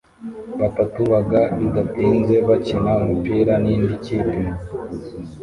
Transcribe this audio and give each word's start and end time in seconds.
Batatu 0.59 0.99
Baga 1.11 1.41
Bidatinze 1.59 2.35
bakina 2.49 2.91
umupira 3.03 3.53
nindi 3.63 3.93
kipe 4.05 4.37